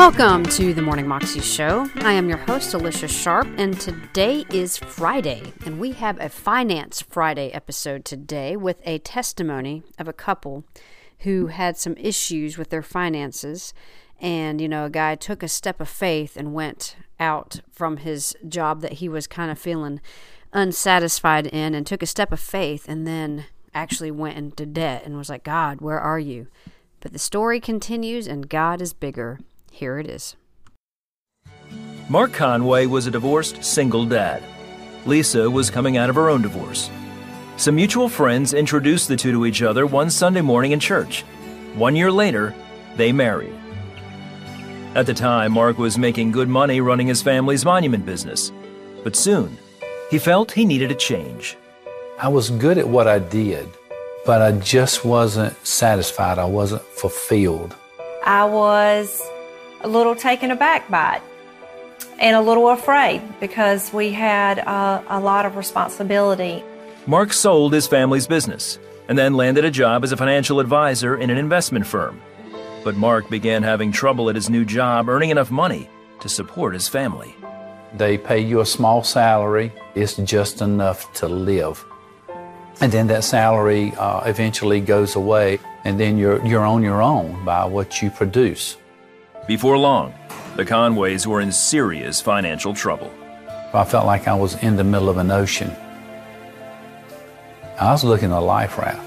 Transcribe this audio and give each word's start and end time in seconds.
Welcome 0.00 0.44
to 0.44 0.72
the 0.72 0.80
Morning 0.80 1.06
Moxie 1.06 1.42
Show. 1.42 1.86
I 1.96 2.14
am 2.14 2.30
your 2.30 2.38
host, 2.38 2.72
Alicia 2.72 3.06
Sharp, 3.06 3.46
and 3.58 3.78
today 3.78 4.46
is 4.50 4.78
Friday, 4.78 5.52
and 5.66 5.78
we 5.78 5.92
have 5.92 6.18
a 6.18 6.30
Finance 6.30 7.02
Friday 7.02 7.50
episode 7.50 8.06
today 8.06 8.56
with 8.56 8.80
a 8.86 9.00
testimony 9.00 9.82
of 9.98 10.08
a 10.08 10.14
couple 10.14 10.64
who 11.18 11.48
had 11.48 11.76
some 11.76 11.98
issues 11.98 12.56
with 12.56 12.70
their 12.70 12.82
finances. 12.82 13.74
And, 14.18 14.58
you 14.58 14.70
know, 14.70 14.86
a 14.86 14.90
guy 14.90 15.16
took 15.16 15.42
a 15.42 15.48
step 15.48 15.82
of 15.82 15.88
faith 15.90 16.34
and 16.34 16.54
went 16.54 16.96
out 17.20 17.60
from 17.70 17.98
his 17.98 18.34
job 18.48 18.80
that 18.80 18.94
he 18.94 19.08
was 19.08 19.26
kind 19.26 19.50
of 19.50 19.58
feeling 19.58 20.00
unsatisfied 20.54 21.46
in 21.48 21.74
and 21.74 21.86
took 21.86 22.02
a 22.02 22.06
step 22.06 22.32
of 22.32 22.40
faith 22.40 22.88
and 22.88 23.06
then 23.06 23.44
actually 23.74 24.10
went 24.10 24.38
into 24.38 24.64
debt 24.64 25.02
and 25.04 25.18
was 25.18 25.28
like, 25.28 25.44
God, 25.44 25.82
where 25.82 26.00
are 26.00 26.18
you? 26.18 26.46
But 27.00 27.12
the 27.12 27.18
story 27.18 27.60
continues, 27.60 28.26
and 28.26 28.48
God 28.48 28.80
is 28.80 28.94
bigger. 28.94 29.40
Here 29.70 29.98
it 29.98 30.06
is. 30.08 30.36
Mark 32.08 32.32
Conway 32.32 32.86
was 32.86 33.06
a 33.06 33.10
divorced 33.10 33.64
single 33.64 34.04
dad. 34.04 34.42
Lisa 35.06 35.50
was 35.50 35.70
coming 35.70 35.96
out 35.96 36.10
of 36.10 36.16
her 36.16 36.28
own 36.28 36.42
divorce. 36.42 36.90
Some 37.56 37.76
mutual 37.76 38.08
friends 38.08 38.52
introduced 38.52 39.08
the 39.08 39.16
two 39.16 39.32
to 39.32 39.46
each 39.46 39.62
other 39.62 39.86
one 39.86 40.10
Sunday 40.10 40.40
morning 40.40 40.72
in 40.72 40.80
church. 40.80 41.22
One 41.74 41.94
year 41.94 42.10
later, 42.10 42.54
they 42.96 43.12
married. 43.12 43.54
At 44.94 45.06
the 45.06 45.14
time, 45.14 45.52
Mark 45.52 45.78
was 45.78 45.96
making 45.96 46.32
good 46.32 46.48
money 46.48 46.80
running 46.80 47.06
his 47.06 47.22
family's 47.22 47.64
monument 47.64 48.04
business. 48.04 48.50
But 49.04 49.14
soon, 49.14 49.56
he 50.10 50.18
felt 50.18 50.50
he 50.50 50.64
needed 50.64 50.90
a 50.90 50.96
change. 50.96 51.56
I 52.20 52.28
was 52.28 52.50
good 52.50 52.76
at 52.76 52.88
what 52.88 53.06
I 53.06 53.20
did, 53.20 53.68
but 54.26 54.42
I 54.42 54.52
just 54.52 55.04
wasn't 55.04 55.54
satisfied. 55.64 56.38
I 56.38 56.44
wasn't 56.44 56.82
fulfilled. 56.82 57.76
I 58.26 58.44
was 58.44 59.22
a 59.82 59.88
little 59.88 60.14
taken 60.14 60.50
aback 60.50 60.88
by 60.90 61.16
it 61.16 61.22
and 62.18 62.36
a 62.36 62.40
little 62.40 62.68
afraid 62.68 63.22
because 63.40 63.92
we 63.92 64.10
had 64.10 64.58
uh, 64.60 65.02
a 65.08 65.20
lot 65.20 65.46
of 65.46 65.56
responsibility. 65.56 66.62
Mark 67.06 67.32
sold 67.32 67.72
his 67.72 67.86
family's 67.86 68.26
business 68.26 68.78
and 69.08 69.18
then 69.18 69.34
landed 69.34 69.64
a 69.64 69.70
job 69.70 70.04
as 70.04 70.12
a 70.12 70.16
financial 70.16 70.60
advisor 70.60 71.16
in 71.16 71.30
an 71.30 71.38
investment 71.38 71.86
firm. 71.86 72.20
But 72.84 72.96
Mark 72.96 73.28
began 73.28 73.62
having 73.62 73.90
trouble 73.92 74.30
at 74.30 74.36
his 74.36 74.48
new 74.48 74.64
job 74.64 75.08
earning 75.08 75.30
enough 75.30 75.50
money 75.50 75.88
to 76.20 76.28
support 76.28 76.74
his 76.74 76.88
family. 76.88 77.34
They 77.94 78.18
pay 78.18 78.38
you 78.40 78.60
a 78.60 78.66
small 78.66 79.02
salary, 79.02 79.72
it's 79.94 80.16
just 80.16 80.60
enough 80.60 81.12
to 81.14 81.28
live. 81.28 81.84
And 82.80 82.92
then 82.92 83.08
that 83.08 83.24
salary 83.24 83.92
uh, 83.98 84.22
eventually 84.24 84.80
goes 84.80 85.16
away, 85.16 85.58
and 85.84 85.98
then 85.98 86.16
you're, 86.16 86.44
you're 86.46 86.64
on 86.64 86.82
your 86.82 87.02
own 87.02 87.44
by 87.44 87.64
what 87.64 88.00
you 88.00 88.10
produce. 88.10 88.76
Before 89.46 89.78
long, 89.78 90.14
the 90.56 90.64
Conways 90.64 91.26
were 91.26 91.40
in 91.40 91.50
serious 91.50 92.20
financial 92.20 92.74
trouble. 92.74 93.10
I 93.72 93.84
felt 93.84 94.06
like 94.06 94.28
I 94.28 94.34
was 94.34 94.54
in 94.62 94.76
the 94.76 94.84
middle 94.84 95.08
of 95.08 95.16
an 95.16 95.30
ocean. 95.30 95.74
I 97.80 97.92
was 97.92 98.04
looking 98.04 98.30
at 98.30 98.38
a 98.38 98.40
life 98.40 98.78
raft. 98.78 99.00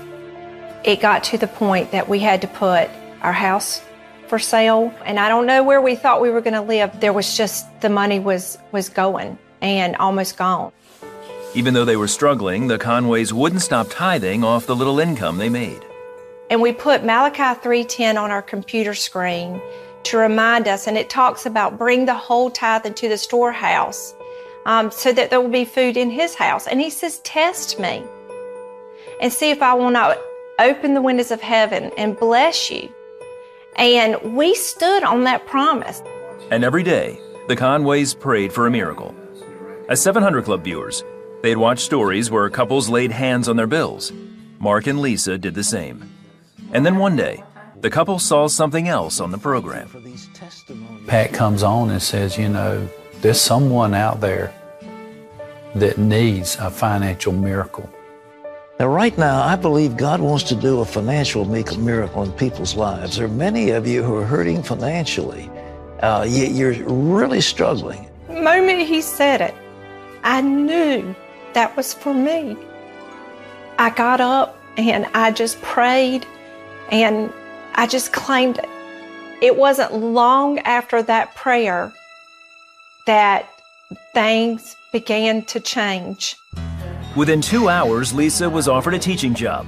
It 0.84 1.00
got 1.00 1.24
to 1.26 1.38
the 1.38 1.48
point 1.48 1.92
that 1.92 2.10
we 2.10 2.20
had 2.20 2.42
to 2.42 2.48
put 2.48 2.90
our 3.22 3.32
house 3.32 3.82
for 4.28 4.40
sale, 4.40 4.94
and 5.06 5.20
I 5.20 5.30
don't 5.30 5.46
know 5.46 5.64
where 5.64 5.82
we 5.82 5.96
thought 5.96 6.22
we 6.22 6.30
were 6.30 6.42
going 6.42 6.56
to 6.56 6.62
live. 6.62 7.00
There 7.00 7.14
was 7.14 7.38
just 7.38 7.66
the 7.82 7.90
money 7.90 8.20
was 8.20 8.58
was 8.72 8.90
going 8.90 9.38
and 9.62 9.96
almost 9.98 10.38
gone. 10.38 10.72
Even 11.54 11.74
though 11.74 11.86
they 11.86 11.96
were 11.96 12.08
struggling, 12.08 12.68
the 12.68 12.80
Conways 12.80 13.32
wouldn't 13.32 13.62
stop 13.62 13.88
tithing 13.90 14.44
off 14.44 14.66
the 14.66 14.76
little 14.76 15.00
income 15.00 15.38
they 15.38 15.50
made. 15.50 15.86
And 16.50 16.62
we 16.62 16.74
put 16.74 17.06
Malachi 17.06 17.60
3:10 17.62 18.18
on 18.18 18.32
our 18.32 18.42
computer 18.42 18.94
screen 18.94 19.62
to 20.06 20.18
remind 20.18 20.68
us, 20.68 20.88
and 20.88 20.98
it 20.98 21.10
talks 21.10 21.46
about 21.46 21.78
bring 21.78 22.06
the 22.06 22.14
whole 22.14 22.50
tithe 22.50 22.86
into 22.86 23.08
the 23.08 23.18
storehouse 23.18 24.14
um, 24.66 24.92
so 24.92 25.12
that 25.14 25.30
there 25.30 25.42
will 25.42 25.50
be 25.50 25.66
food 25.66 25.98
in 25.98 26.10
his 26.10 26.36
house. 26.36 26.68
And 26.68 26.80
he 26.80 26.90
says, 26.90 27.20
Test 27.20 27.80
me 27.80 28.04
and 29.22 29.32
see 29.32 29.52
if 29.52 29.62
I 29.62 29.74
will 29.74 29.92
not 29.92 30.18
open 30.60 30.94
the 30.94 31.02
windows 31.02 31.32
of 31.32 31.42
heaven 31.42 31.92
and 31.98 32.18
bless 32.18 32.70
you. 32.70 32.90
And 33.76 34.36
we 34.36 34.56
stood 34.56 35.04
on 35.04 35.24
that 35.24 35.46
promise. 35.48 36.02
And 36.52 36.64
every 36.64 36.84
day, 36.84 37.20
the 37.48 37.56
Conways 37.56 38.14
prayed 38.14 38.54
for 38.54 38.68
a 38.68 38.72
miracle. 38.72 39.16
As 39.90 40.02
700 40.02 40.46
Club 40.46 40.64
viewers, 40.64 41.04
they 41.42 41.50
had 41.50 41.58
watched 41.58 41.82
stories 41.82 42.32
where 42.32 42.50
couples 42.50 42.90
laid 42.90 43.12
hands 43.12 43.50
on 43.50 43.58
their 43.58 43.68
bills. 43.68 44.12
Mark 44.60 44.88
and 44.88 45.02
Lisa 45.02 45.38
did 45.38 45.56
the 45.56 45.64
same. 45.64 46.10
And 46.72 46.86
then 46.86 46.98
one 46.98 47.16
day, 47.16 47.44
the 47.82 47.90
couple 47.90 48.20
saw 48.20 48.48
something 48.48 48.88
else 48.88 49.20
on 49.20 49.32
the 49.32 49.38
program. 49.38 49.90
Pat 51.08 51.34
comes 51.34 51.64
on 51.64 51.90
and 51.90 52.02
says, 52.02 52.38
You 52.38 52.50
know, 52.50 52.88
there's 53.22 53.42
someone 53.42 53.94
out 53.94 54.22
there 54.22 54.54
that 55.76 55.98
needs 55.98 56.56
a 56.58 56.70
financial 56.70 57.34
miracle. 57.34 57.90
Now, 58.80 58.88
right 58.88 59.16
now, 59.18 59.44
I 59.44 59.56
believe 59.56 59.98
God 59.98 60.20
wants 60.20 60.44
to 60.46 60.56
do 60.56 60.82
a 60.82 60.86
financial 60.86 61.46
miracle 61.46 62.24
in 62.24 62.32
people's 62.34 62.76
lives. 62.76 63.18
There 63.18 63.26
are 63.26 63.30
many 63.30 63.70
of 63.70 63.88
you 63.88 64.04
who 64.04 64.16
are 64.16 64.26
hurting 64.26 64.64
financially. 64.64 65.50
Uh, 66.02 66.26
you, 66.28 66.68
are 66.68 66.74
really 66.90 67.40
struggling. 67.40 68.10
The 68.28 68.42
moment 68.42 68.82
he 68.82 69.02
said 69.02 69.42
it, 69.42 69.54
I 70.24 70.42
knew 70.42 71.16
that 71.54 71.76
was 71.78 71.94
for 71.94 72.14
me. 72.14 72.58
I 73.78 73.90
got 73.92 74.20
up 74.20 74.58
and 74.78 75.06
I 75.14 75.32
just 75.32 75.62
prayed 75.62 76.26
and 76.90 77.32
I 77.76 77.88
just 77.88 78.14
claimed 78.14 78.60
it. 78.60 78.70
It 79.42 79.58
wasn't 79.58 79.94
long 79.94 80.60
after 80.60 81.02
that 81.04 81.36
prayer 81.36 81.92
that 83.06 83.50
things 84.14 84.76
began 84.92 85.44
to 85.46 85.60
change. 85.60 86.36
Within 87.16 87.42
two 87.42 87.70
hours, 87.70 88.14
Lisa 88.14 88.50
was 88.50 88.68
offered 88.68 88.94
a 88.94 89.00
teaching 89.00 89.34
job. 89.34 89.68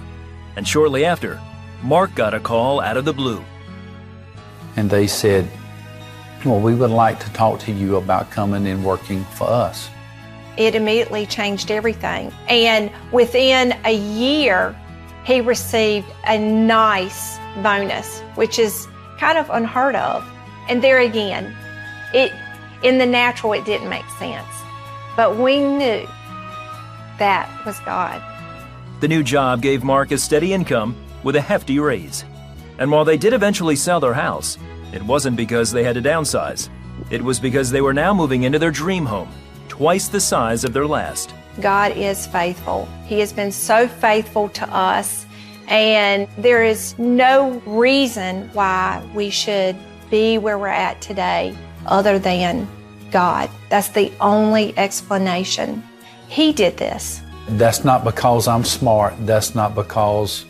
And 0.56 0.68
shortly 0.68 1.04
after, 1.04 1.40
Mark 1.84 2.16
got 2.16 2.34
a 2.34 2.40
call 2.40 2.80
out 2.80 2.98
of 2.98 3.06
the 3.06 3.14
blue. 3.14 3.44
And 4.76 4.90
they 4.90 5.08
said, 5.08 5.50
Well, 6.46 6.60
we 6.60 6.74
would 6.74 6.92
like 6.92 7.20
to 7.20 7.34
talk 7.34 7.60
to 7.62 7.72
you 7.72 7.98
about 7.98 8.32
coming 8.32 8.66
and 8.68 8.84
working 8.84 9.24
for 9.26 9.48
us. 9.48 9.90
It 10.58 10.76
immediately 10.76 11.26
changed 11.26 11.70
everything. 11.70 12.32
And 12.48 12.90
within 13.12 13.78
a 13.84 13.94
year, 13.94 14.76
he 15.26 15.42
received 15.42 16.08
a 16.28 16.38
nice 16.38 17.38
bonus, 17.64 18.22
which 18.36 18.60
is 18.60 18.88
kind 19.20 19.38
of 19.38 19.50
unheard 19.50 19.96
of. 19.96 20.24
And 20.70 20.84
there 20.84 21.00
again, 21.00 21.56
it 22.14 22.32
in 22.84 23.00
the 23.00 23.06
natural 23.06 23.54
it 23.54 23.66
didn't 23.66 23.90
make 23.90 24.08
sense. 24.20 24.48
But 25.16 25.38
we 25.38 25.60
knew 25.60 26.08
that 27.18 27.50
was 27.66 27.80
God. 27.82 28.22
The 29.00 29.08
new 29.08 29.24
job 29.24 29.62
gave 29.62 29.84
Mark 29.84 30.12
a 30.12 30.18
steady 30.18 30.54
income 30.54 30.96
with 31.24 31.36
a 31.36 31.42
hefty 31.42 31.80
raise. 31.80 32.24
And 32.78 32.92
while 32.92 33.06
they 33.06 33.18
did 33.18 33.34
eventually 33.34 33.76
sell 33.76 34.00
their 34.00 34.14
house, 34.14 34.58
it 34.94 35.02
wasn't 35.02 35.38
because 35.38 35.72
they 35.72 35.84
had 35.84 35.96
to 35.96 36.02
downsize. 36.02 36.70
It 37.10 37.22
was 37.22 37.40
because 37.40 37.72
they 37.72 37.82
were 37.82 37.94
now 37.94 38.14
moving 38.14 38.44
into 38.44 38.60
their 38.60 38.72
dream 38.72 39.06
home, 39.06 39.32
twice 39.70 40.08
the 40.08 40.20
size 40.20 40.64
of 40.64 40.74
their 40.74 40.88
last. 40.88 41.34
God 41.62 41.96
is 41.96 42.28
faithful. 42.28 42.88
He 43.06 43.20
has 43.20 43.32
been 43.32 43.52
so 43.52 43.88
faithful 43.88 44.50
to 44.50 44.68
us 44.76 45.26
and 45.68 46.28
there 46.38 46.64
is 46.64 46.98
no 47.00 47.62
reason 47.66 48.50
why 48.54 49.08
we 49.14 49.30
should 49.30 49.76
be 50.12 50.38
where 50.38 50.60
we're 50.60 50.68
at 50.68 51.02
today 51.02 51.58
other 51.88 52.20
than 52.20 52.68
God. 53.12 53.50
That's 53.70 53.90
the 53.90 54.12
only 54.22 54.78
explanation. 54.78 55.84
He 56.28 56.54
did 56.54 56.78
this. 56.78 57.22
That's 57.50 57.84
not 57.84 58.04
because 58.04 58.48
I'm 58.48 58.64
smart. 58.64 59.14
That's 59.26 59.56
not 59.56 59.76
because 59.76 60.46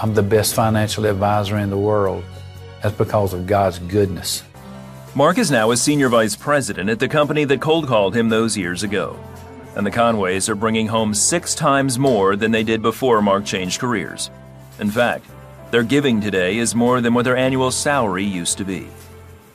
I'm 0.00 0.14
the 0.14 0.22
best 0.22 0.54
financial 0.54 1.06
advisor 1.06 1.58
in 1.58 1.70
the 1.70 1.78
world. 1.78 2.24
That's 2.82 2.96
because 2.96 3.32
of 3.32 3.46
God's 3.46 3.78
goodness. 3.78 4.42
Mark 5.14 5.38
is 5.38 5.50
now 5.50 5.70
a 5.70 5.76
senior 5.76 6.08
vice 6.08 6.36
president 6.36 6.90
at 6.90 6.98
the 6.98 7.08
company 7.08 7.44
that 7.44 7.60
cold 7.60 7.86
called 7.86 8.16
him 8.16 8.28
those 8.28 8.56
years 8.56 8.82
ago 8.82 9.18
and 9.76 9.86
the 9.86 9.90
Conways 9.90 10.48
are 10.48 10.54
bringing 10.54 10.86
home 10.86 11.14
six 11.14 11.54
times 11.54 11.98
more 11.98 12.36
than 12.36 12.50
they 12.50 12.62
did 12.62 12.82
before 12.82 13.20
Mark 13.20 13.44
changed 13.44 13.80
careers. 13.80 14.30
In 14.78 14.90
fact, 14.90 15.26
their 15.70 15.82
giving 15.82 16.20
today 16.20 16.58
is 16.58 16.74
more 16.74 17.00
than 17.00 17.14
what 17.14 17.24
their 17.24 17.36
annual 17.36 17.70
salary 17.70 18.24
used 18.24 18.58
to 18.58 18.64
be. 18.64 18.88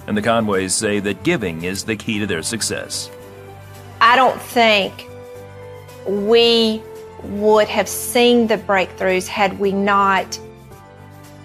And 0.07 0.17
the 0.17 0.21
Conways 0.21 0.73
say 0.73 0.99
that 0.99 1.23
giving 1.23 1.63
is 1.63 1.83
the 1.83 1.95
key 1.95 2.19
to 2.19 2.27
their 2.27 2.41
success. 2.41 3.09
I 4.01 4.15
don't 4.15 4.41
think 4.41 5.07
we 6.05 6.81
would 7.23 7.67
have 7.67 7.87
seen 7.87 8.47
the 8.47 8.57
breakthroughs 8.57 9.27
had 9.27 9.59
we 9.59 9.71
not 9.71 10.39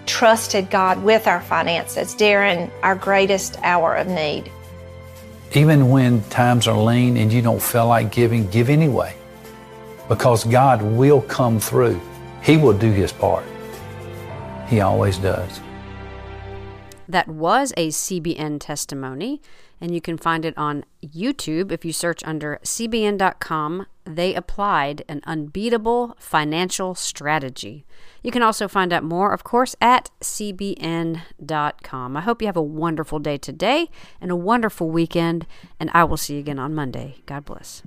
trusted 0.05 0.69
God 0.69 1.03
with 1.03 1.27
our 1.27 1.41
finances 1.41 2.13
during 2.13 2.71
our 2.83 2.95
greatest 2.95 3.57
hour 3.63 3.95
of 3.95 4.07
need. 4.07 4.51
Even 5.53 5.89
when 5.89 6.21
times 6.29 6.67
are 6.67 6.77
lean 6.77 7.17
and 7.17 7.31
you 7.31 7.41
don't 7.41 7.61
feel 7.61 7.87
like 7.87 8.11
giving, 8.11 8.47
give 8.49 8.69
anyway. 8.69 9.15
Because 10.09 10.43
God 10.43 10.81
will 10.81 11.21
come 11.21 11.59
through. 11.59 11.99
He 12.41 12.57
will 12.57 12.77
do 12.77 12.91
His 12.91 13.11
part. 13.11 13.45
He 14.67 14.81
always 14.81 15.17
does. 15.17 15.61
That 17.07 17.27
was 17.27 17.71
a 17.77 17.89
CBN 17.89 18.59
testimony, 18.59 19.41
and 19.79 19.93
you 19.93 20.01
can 20.01 20.17
find 20.17 20.43
it 20.43 20.57
on 20.57 20.85
YouTube 21.03 21.71
if 21.71 21.85
you 21.85 21.93
search 21.93 22.23
under 22.23 22.59
CBN.com. 22.63 23.85
They 24.05 24.35
applied 24.35 25.03
an 25.09 25.21
unbeatable 25.25 26.15
financial 26.19 26.93
strategy. 26.95 27.85
You 28.21 28.31
can 28.31 28.43
also 28.43 28.67
find 28.67 28.93
out 28.93 29.03
more, 29.03 29.33
of 29.33 29.43
course, 29.43 29.75
at 29.81 30.11
CBN.com. 30.21 31.17
I 32.17 32.21
hope 32.21 32.41
you 32.41 32.47
have 32.47 32.55
a 32.57 32.61
wonderful 32.61 33.19
day 33.19 33.37
today 33.37 33.89
and 34.21 34.31
a 34.31 34.35
wonderful 34.35 34.89
weekend, 34.89 35.47
and 35.79 35.89
I 35.93 36.03
will 36.03 36.17
see 36.17 36.35
you 36.35 36.39
again 36.39 36.59
on 36.59 36.75
Monday. 36.75 37.17
God 37.25 37.45
bless. 37.45 37.81